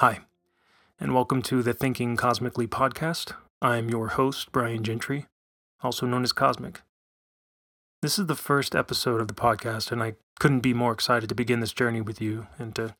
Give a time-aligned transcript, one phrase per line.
[0.00, 0.18] Hi,
[1.00, 3.32] and welcome to the Thinking Cosmically podcast.
[3.62, 5.24] I'm your host, Brian Gentry,
[5.82, 6.82] also known as Cosmic.
[8.02, 11.34] This is the first episode of the podcast, and I couldn't be more excited to
[11.34, 12.94] begin this journey with you and to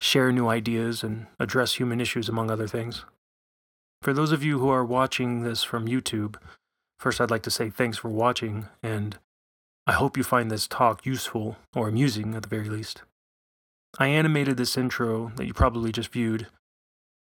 [0.00, 3.04] share new ideas and address human issues, among other things.
[4.00, 6.36] For those of you who are watching this from YouTube,
[6.98, 9.18] first I'd like to say thanks for watching, and
[9.86, 13.02] I hope you find this talk useful or amusing at the very least.
[13.98, 16.46] I animated this intro that you probably just viewed,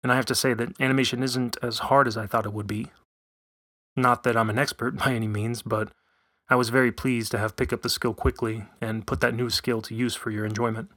[0.03, 2.67] and I have to say that animation isn't as hard as I thought it would
[2.67, 2.87] be.
[3.95, 5.91] Not that I'm an expert by any means, but
[6.49, 9.49] I was very pleased to have picked up the skill quickly and put that new
[9.49, 10.89] skill to use for your enjoyment.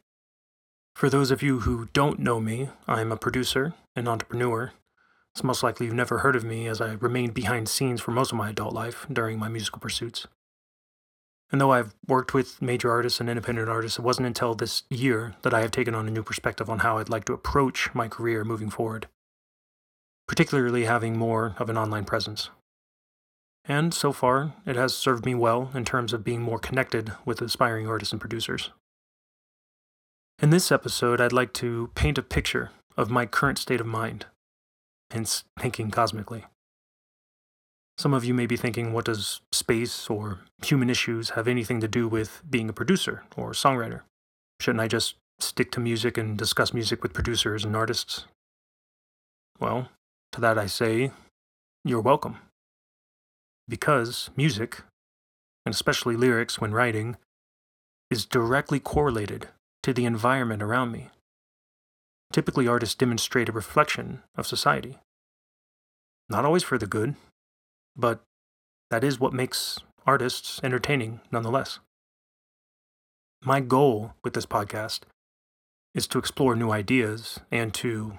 [0.95, 4.73] For those of you who don't know me, I'm a producer, an entrepreneur.
[5.33, 8.33] It's most likely you've never heard of me as I remained behind scenes for most
[8.33, 10.27] of my adult life during my musical pursuits.
[11.51, 15.35] And though I've worked with major artists and independent artists, it wasn't until this year
[15.43, 18.07] that I have taken on a new perspective on how I'd like to approach my
[18.07, 19.09] career moving forward,
[20.27, 22.51] particularly having more of an online presence.
[23.65, 27.41] And so far, it has served me well in terms of being more connected with
[27.41, 28.71] aspiring artists and producers.
[30.41, 34.27] In this episode, I'd like to paint a picture of my current state of mind,
[35.11, 36.45] hence thinking cosmically.
[37.99, 41.89] Some of you may be thinking, what does space or human issues have anything to
[41.89, 44.03] do with being a producer or songwriter?
[44.61, 48.25] Shouldn't I just stick to music and discuss music with producers and artists?
[49.59, 49.89] Well,
[50.31, 51.11] to that I say,
[51.85, 52.37] you're welcome.
[53.69, 54.83] Because music,
[55.67, 57.17] and especially lyrics when writing,
[58.13, 59.49] is directly correlated
[59.83, 61.11] to the environment around me.
[62.33, 64.99] Typically, artists demonstrate a reflection of society.
[66.29, 67.17] Not always for the good,
[67.99, 68.23] but
[68.91, 71.81] that is what makes artists entertaining nonetheless.
[73.45, 75.01] My goal with this podcast
[75.95, 78.19] is to explore new ideas and to,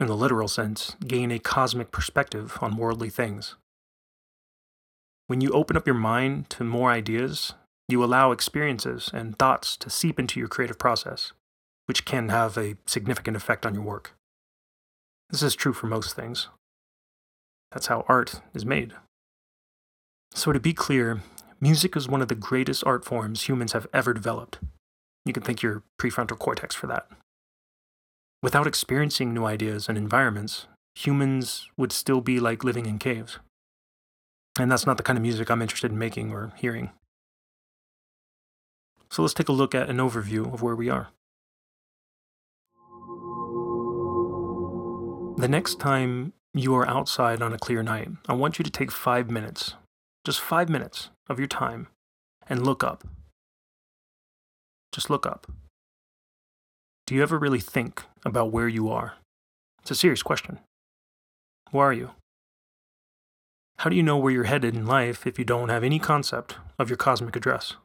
[0.00, 3.56] in the literal sense, gain a cosmic perspective on worldly things.
[5.26, 7.54] When you open up your mind to more ideas,
[7.88, 11.32] you allow experiences and thoughts to seep into your creative process,
[11.86, 14.14] which can have a significant effect on your work.
[15.30, 16.48] This is true for most things.
[17.72, 18.94] That's how art is made.
[20.32, 21.20] So, to be clear,
[21.60, 24.58] music is one of the greatest art forms humans have ever developed.
[25.24, 27.06] You can thank your prefrontal cortex for that.
[28.42, 33.38] Without experiencing new ideas and environments, humans would still be like living in caves.
[34.58, 36.90] And that's not the kind of music I'm interested in making or hearing.
[39.10, 41.08] So let's take a look at an overview of where we are.
[45.36, 48.90] The next time you are outside on a clear night, I want you to take
[48.90, 49.74] five minutes,
[50.24, 51.88] just five minutes of your time,
[52.48, 53.04] and look up.
[54.92, 55.46] Just look up.
[57.06, 59.14] Do you ever really think about where you are?
[59.82, 60.58] It's a serious question.
[61.70, 62.10] Where are you?
[63.78, 66.56] How do you know where you're headed in life if you don't have any concept
[66.78, 67.76] of your cosmic address?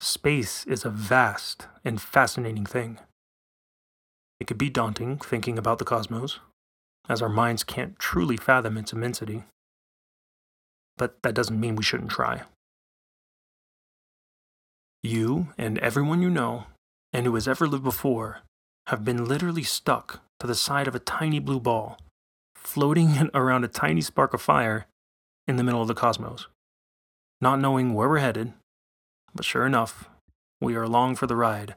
[0.00, 2.98] Space is a vast and fascinating thing.
[4.40, 6.40] It could be daunting thinking about the cosmos,
[7.08, 9.44] as our minds can't truly fathom its immensity.
[10.96, 12.42] But that doesn't mean we shouldn't try.
[15.02, 16.64] You and everyone you know,
[17.12, 18.40] and who has ever lived before,
[18.88, 21.98] have been literally stuck to the side of a tiny blue ball,
[22.54, 24.86] floating around a tiny spark of fire
[25.46, 26.46] in the middle of the cosmos,
[27.40, 28.52] not knowing where we're headed.
[29.34, 30.08] But sure enough,
[30.60, 31.76] we are along for the ride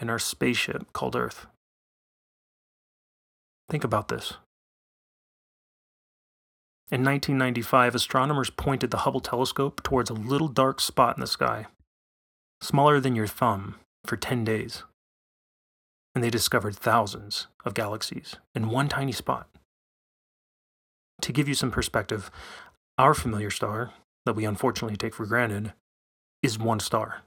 [0.00, 1.46] in our spaceship called Earth.
[3.68, 4.34] Think about this.
[6.92, 11.64] In 1995, astronomers pointed the Hubble telescope towards a little dark spot in the sky,
[12.60, 14.82] smaller than your thumb, for 10 days.
[16.14, 19.48] And they discovered thousands of galaxies in one tiny spot.
[21.22, 22.30] To give you some perspective,
[22.98, 23.94] our familiar star,
[24.26, 25.72] that we unfortunately take for granted,
[26.42, 27.22] is one star.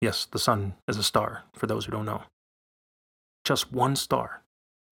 [0.00, 2.24] Yes, the sun is a star, for those who don't know.
[3.44, 4.42] Just one star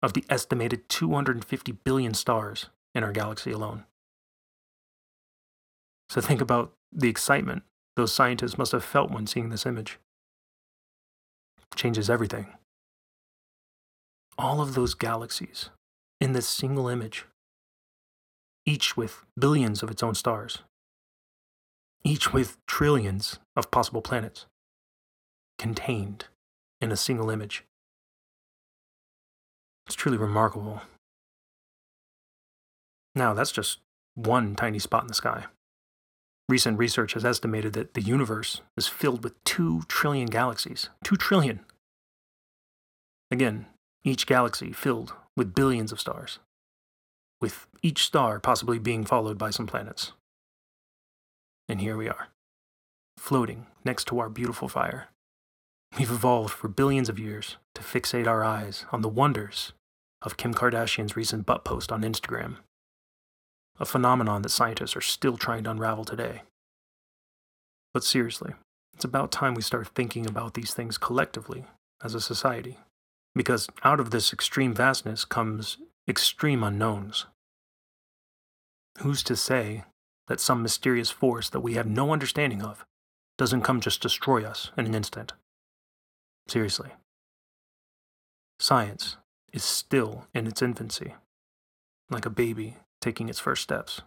[0.04, 3.84] of the estimated 250 billion stars in our galaxy alone.
[6.10, 7.64] So think about the excitement
[7.96, 10.00] those scientists must have felt when seeing this image.
[11.76, 12.48] changes everything.
[14.38, 15.70] All of those galaxies
[16.22, 17.26] in this single image,
[18.66, 20.60] each with billions of its own stars,
[22.06, 24.46] each with trillions of possible planets,
[25.58, 26.26] contained
[26.80, 27.66] in a single image.
[29.86, 30.82] It's truly remarkable
[33.16, 33.80] now, that's just
[34.14, 35.46] one tiny spot in the sky.
[36.48, 40.90] Recent research has estimated that the universe is filled with 2 trillion galaxies.
[41.04, 41.62] 2 trillion.
[43.32, 43.66] Again,
[44.04, 46.40] each galaxy filled with billions of stars,
[47.42, 50.12] with each star possibly being followed by some planets.
[51.68, 52.28] And here we are,
[53.18, 55.08] floating next to our beautiful fire.
[55.98, 59.74] We've evolved for billions of years to fixate our eyes on the wonders
[60.22, 62.58] of Kim Kardashian's recent butt post on Instagram,
[63.80, 66.44] a phenomenon that scientists are still trying to unravel today.
[67.94, 68.54] But seriously,
[68.94, 71.66] it's about time we start thinking about these things collectively
[72.04, 72.78] as a society,
[73.34, 75.78] because out of this extreme vastness comes
[76.08, 77.26] extreme unknowns.
[79.00, 79.84] Who's to say
[80.28, 82.86] that some mysterious force that we have no understanding of
[83.38, 85.34] doesn't come just destroy us in an instant?
[86.48, 86.92] Seriously.
[88.60, 89.18] Science
[89.52, 91.16] is still in its infancy,
[92.10, 94.02] like a baby taking its first steps.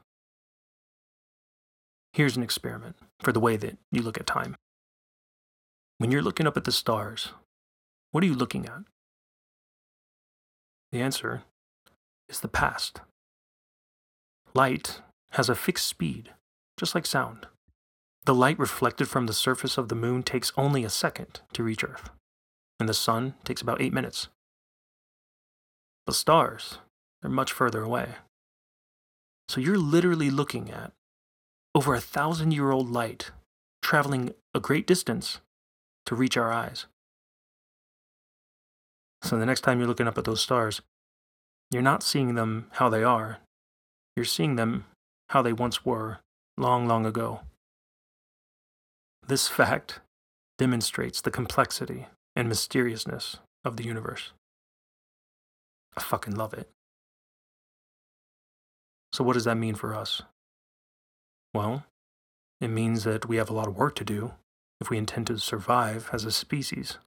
[2.13, 4.57] Here's an experiment for the way that you look at time.
[5.99, 7.29] When you're looking up at the stars,
[8.11, 8.81] what are you looking at?
[10.91, 11.43] The answer
[12.29, 13.03] is the past.
[14.53, 15.01] Light
[15.31, 16.31] has a fixed speed,
[16.77, 17.47] just like sound.
[18.25, 21.85] The light reflected from the surface of the moon takes only a second to reach
[21.85, 22.11] Earth,
[22.81, 24.27] and the sun takes about eight minutes.
[26.07, 26.79] The stars
[27.23, 28.17] are much further away.
[29.49, 30.93] So you're literally looking at
[31.75, 33.31] over a thousand year old light
[33.83, 35.41] traveling a great distance
[36.07, 36.87] to reach our eyes.
[39.23, 40.81] So the next time you're looking up at those stars,
[41.71, 43.39] you're not seeing them how they are,
[44.17, 44.85] you're seeing them
[45.31, 46.19] how they once were
[46.57, 47.41] long, long ago.
[49.27, 50.01] This fact
[50.57, 54.33] demonstrates the complexity and mysteriousness of the universe.
[55.97, 56.69] I fucking love it.
[59.13, 60.23] So, what does that mean for us?
[61.55, 61.85] Well,
[62.61, 64.33] it means that we have a lot of work to do
[64.81, 66.99] if we intend to survive as a species.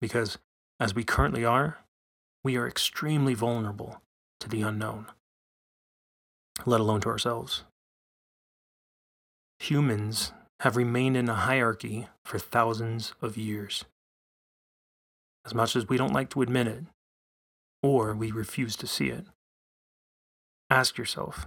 [0.00, 0.38] Because,
[0.78, 1.78] as we currently are,
[2.42, 4.02] we are extremely vulnerable
[4.40, 5.06] to the unknown,
[6.66, 7.64] let alone to ourselves.
[9.60, 13.84] Humans have remained in a hierarchy for thousands of years.
[15.46, 16.84] As much as we don't like to admit it,
[17.82, 19.26] or we refuse to see it.
[20.74, 21.46] Ask yourself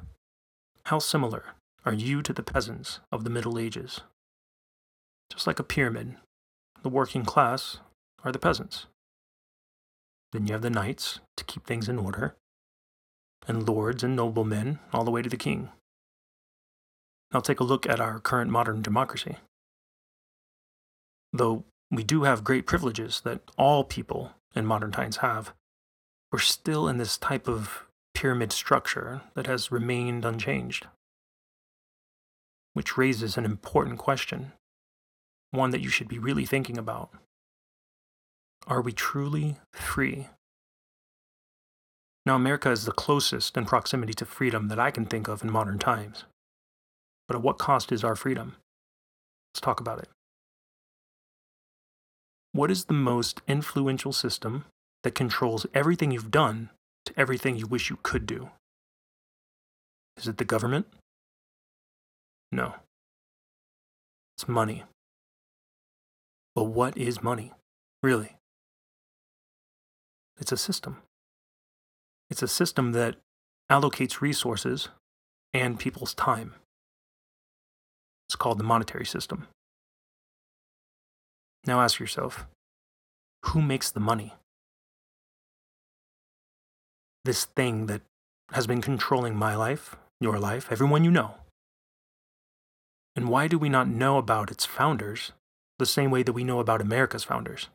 [0.85, 1.47] how similar
[1.83, 3.99] are you to the peasants of the Middle Ages?
[5.29, 6.15] Just like a pyramid,
[6.81, 7.79] the working class
[8.23, 8.85] are the peasants.
[10.31, 12.37] Then you have the knights to keep things in order,
[13.45, 15.71] and lords and noblemen all the way to the king.
[17.33, 19.35] Now take a look at our current modern democracy.
[21.33, 25.53] Though we do have great privileges that all people in modern times have,
[26.31, 27.86] we're still in this type of
[28.17, 30.87] pyramid structure that has remained unchanged.
[32.73, 34.53] Which raises an important question,
[35.51, 37.11] one that you should be really thinking about.
[38.65, 40.29] Are we truly free?
[42.25, 45.51] Now, America is the closest in proximity to freedom that I can think of in
[45.51, 46.23] modern times.
[47.27, 48.55] But at what cost is our freedom?
[49.53, 50.09] Let's talk about it.
[52.51, 54.65] What is the most influential system
[55.03, 56.71] that controls everything you've done
[57.07, 58.49] to everything you wish you could do?
[60.17, 60.87] Is it the government?
[62.51, 62.75] No.
[64.37, 64.83] It's money.
[66.53, 67.53] But what is money,
[68.03, 68.35] really?
[70.39, 70.97] It's a system.
[72.29, 73.15] It's a system that
[73.71, 74.89] allocates resources
[75.53, 76.55] and people's time.
[78.27, 79.47] It's called the monetary system.
[81.65, 82.47] Now ask yourself
[83.45, 84.33] who makes the money?
[87.27, 88.01] This thing that
[88.53, 91.35] has been controlling my life, your life, everyone you know?
[93.17, 95.33] And why do we not know about its founders
[95.77, 97.67] the same way that we know about America's founders?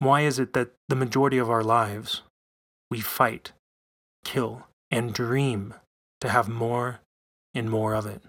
[0.00, 2.22] Why is it that the majority of our lives
[2.90, 3.52] we fight,
[4.24, 5.74] kill, and dream
[6.20, 7.00] to have more
[7.54, 8.22] and more of it?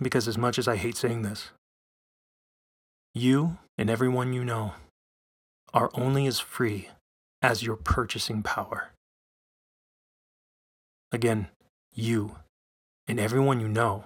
[0.00, 1.50] Because as much as I hate saying this,
[3.14, 4.74] you and everyone you know
[5.74, 6.88] are only as free
[7.40, 8.92] as your purchasing power.
[11.10, 11.48] Again,
[11.92, 12.36] you
[13.06, 14.04] and everyone you know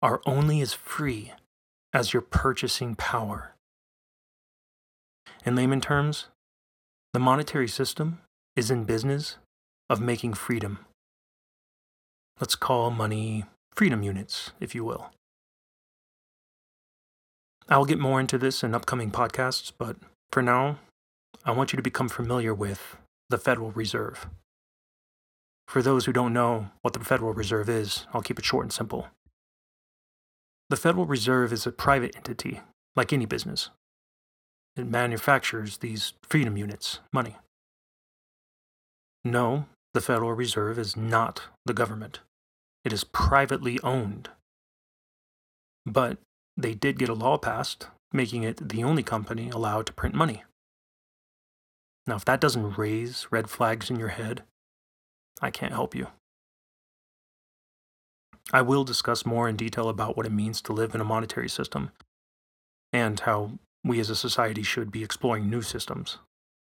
[0.00, 1.32] are only as free
[1.92, 3.54] as your purchasing power.
[5.44, 6.26] In layman terms,
[7.12, 8.20] the monetary system
[8.56, 9.36] is in business
[9.90, 10.78] of making freedom.
[12.40, 13.44] Let's call money
[13.74, 15.10] freedom units, if you will.
[17.68, 19.96] I'll get more into this in upcoming podcasts, but
[20.32, 20.78] for now,
[21.44, 22.96] I want you to become familiar with
[23.28, 24.28] the Federal Reserve.
[25.66, 28.72] For those who don't know what the Federal Reserve is, I'll keep it short and
[28.72, 29.08] simple.
[30.70, 32.60] The Federal Reserve is a private entity,
[32.96, 33.70] like any business,
[34.74, 37.36] it manufactures these freedom units, money.
[39.24, 42.20] No, the Federal Reserve is not the government.
[42.84, 44.30] It is privately owned.
[45.84, 46.18] But
[46.56, 50.44] they did get a law passed making it the only company allowed to print money.
[52.06, 54.42] Now, if that doesn't raise red flags in your head,
[55.40, 56.08] I can't help you.
[58.52, 61.48] I will discuss more in detail about what it means to live in a monetary
[61.48, 61.90] system
[62.92, 63.52] and how
[63.84, 66.18] we as a society should be exploring new systems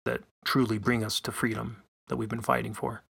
[0.05, 3.03] that truly bring us to freedom that we've been fighting for.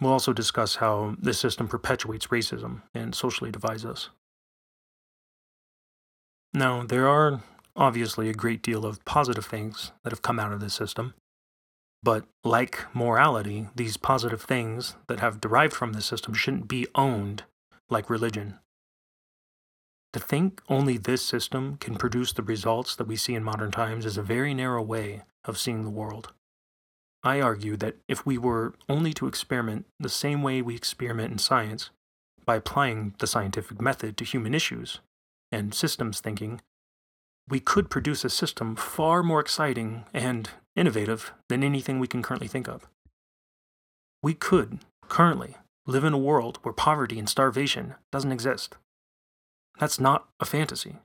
[0.00, 4.10] We'll also discuss how this system perpetuates racism and socially divides us.
[6.52, 7.42] Now, there are
[7.76, 11.14] obviously a great deal of positive things that have come out of this system.
[12.02, 17.44] But like morality, these positive things that have derived from this system shouldn't be owned
[17.88, 18.58] like religion.
[20.12, 24.06] To think only this system can produce the results that we see in modern times
[24.06, 26.32] is a very narrow way of seeing the world.
[27.24, 31.38] I argue that if we were only to experiment the same way we experiment in
[31.38, 31.90] science,
[32.44, 35.00] by applying the scientific method to human issues,
[35.50, 36.60] and systems thinking,
[37.48, 42.48] we could produce a system far more exciting and innovative than anything we can currently
[42.48, 42.88] think of.
[44.22, 48.76] We could, currently, live in a world where poverty and starvation doesn't exist.
[49.78, 50.96] That's not a fantasy.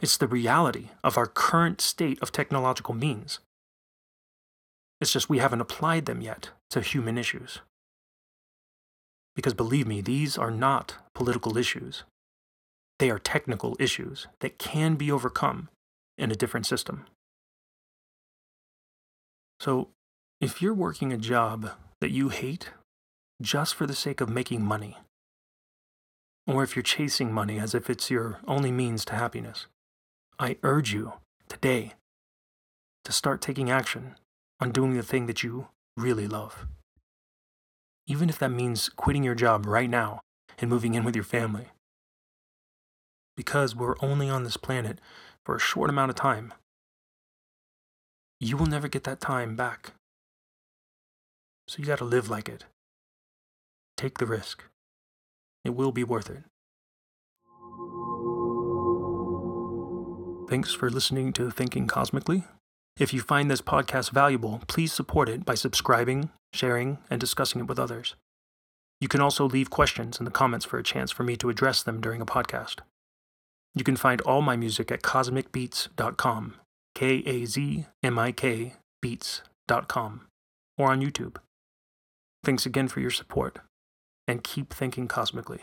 [0.00, 3.40] It's the reality of our current state of technological means.
[5.00, 7.60] It's just we haven't applied them yet to human issues.
[9.34, 12.04] Because believe me, these are not political issues.
[13.00, 15.70] They are technical issues that can be overcome
[16.18, 17.06] in a different system.
[19.58, 19.88] So,
[20.38, 21.70] if you're working a job
[22.02, 22.72] that you hate
[23.40, 24.98] just for the sake of making money,
[26.46, 29.66] or if you're chasing money as if it's your only means to happiness,
[30.38, 31.14] I urge you
[31.48, 31.94] today
[33.06, 34.16] to start taking action
[34.60, 36.66] on doing the thing that you really love.
[38.06, 40.20] Even if that means quitting your job right now
[40.58, 41.68] and moving in with your family
[43.40, 44.98] because we're only on this planet
[45.46, 46.52] for a short amount of time.
[48.38, 49.92] You will never get that time back.
[51.66, 52.66] So you got to live like it.
[53.96, 54.64] Take the risk.
[55.64, 56.42] It will be worth it.
[60.50, 62.44] Thanks for listening to Thinking Cosmically.
[62.98, 67.68] If you find this podcast valuable, please support it by subscribing, sharing, and discussing it
[67.68, 68.16] with others.
[69.00, 71.82] You can also leave questions in the comments for a chance for me to address
[71.82, 72.80] them during a podcast.
[73.74, 76.54] You can find all my music at kazmikbeats.com,
[76.94, 80.26] K A Z M I K beats.com,
[80.76, 81.36] or on YouTube.
[82.42, 83.60] Thanks again for your support,
[84.26, 85.60] and keep thinking cosmically.